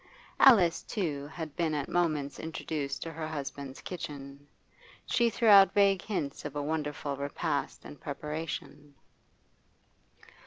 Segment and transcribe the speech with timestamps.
[0.39, 4.47] Alice, too, had been at moments introduced to her husband's kitchen;
[5.05, 8.95] she threw out vague hints of a wonderful repast in preparation.